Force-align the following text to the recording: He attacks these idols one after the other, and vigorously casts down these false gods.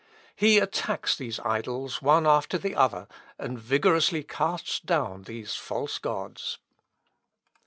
He 0.35 0.57
attacks 0.57 1.15
these 1.15 1.39
idols 1.41 2.01
one 2.01 2.25
after 2.25 2.57
the 2.57 2.75
other, 2.75 3.07
and 3.37 3.59
vigorously 3.59 4.23
casts 4.23 4.79
down 4.79 5.25
these 5.25 5.53
false 5.55 5.99
gods. 5.99 6.57